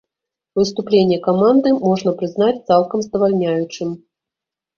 [0.59, 3.95] Выступленне каманды можна прызнаць цалкам здавальняючым.